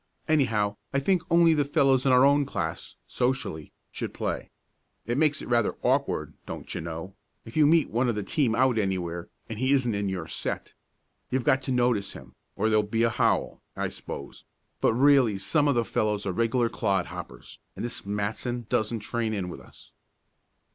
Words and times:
Anyhow 0.27 0.77
I 0.91 0.99
think 0.99 1.21
only 1.29 1.53
the 1.53 1.63
fellows 1.63 2.07
in 2.07 2.11
our 2.11 2.25
own 2.25 2.43
class 2.43 2.95
socially 3.05 3.71
should 3.91 4.15
play. 4.15 4.49
It 5.05 5.15
makes 5.15 5.43
it 5.43 5.47
rather 5.47 5.75
awkward, 5.83 6.33
don't 6.47 6.73
you 6.73 6.81
know, 6.81 7.13
if 7.45 7.55
you 7.55 7.67
meet 7.67 7.91
one 7.91 8.09
of 8.09 8.15
the 8.15 8.23
team 8.23 8.55
out 8.55 8.79
anywhere, 8.79 9.29
and 9.47 9.59
he 9.59 9.73
isn't 9.73 9.93
in 9.93 10.09
your 10.09 10.27
set. 10.27 10.73
You've 11.29 11.43
got 11.43 11.61
to 11.61 11.71
notice 11.71 12.13
him, 12.13 12.33
or 12.55 12.67
there'd 12.67 12.89
be 12.89 13.03
a 13.03 13.09
howl, 13.11 13.61
I 13.75 13.89
s'pose; 13.89 14.43
but 14.79 14.91
really 14.95 15.37
some 15.37 15.67
of 15.67 15.75
the 15.75 15.85
fellows 15.85 16.25
are 16.25 16.31
regular 16.33 16.67
clod 16.67 17.05
hoppers, 17.05 17.59
and 17.75 17.85
this 17.85 18.03
Matson 18.03 18.65
doesn't 18.69 19.01
train 19.01 19.35
in 19.35 19.49
with 19.49 19.59
us." 19.59 19.91